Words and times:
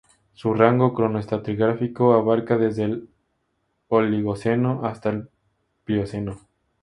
Su 0.33 0.55
rango 0.55 0.95
cronoestratigráfico 0.95 2.13
abarca 2.13 2.57
desde 2.57 2.85
el 2.85 3.09
Oligoceno 3.87 4.81
hasta 4.83 5.09
el 5.11 5.29
Plioceno. 5.83 6.39